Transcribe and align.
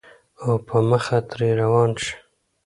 او 0.43 0.51
پۀ 0.67 0.77
مخه 0.89 1.17
ترې 1.29 1.49
روان 1.59 1.91
شې 2.01 2.13